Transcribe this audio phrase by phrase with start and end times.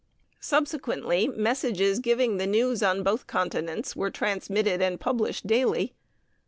[0.39, 5.93] Subsequently messages giving the news on both continents were transmitted and published daily.